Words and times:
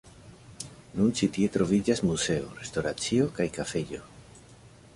Nun 0.99 1.11
ĉi 1.19 1.27
tie 1.35 1.49
troviĝas 1.57 2.01
muzeo, 2.11 2.49
restoracio 2.63 3.29
kaj 3.39 3.47
kafejo. 3.59 4.01